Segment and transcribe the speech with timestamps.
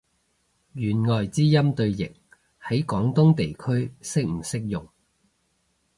[0.73, 2.11] 弦外之音對譯，
[2.63, 4.89] 喺廣東地區適唔適用？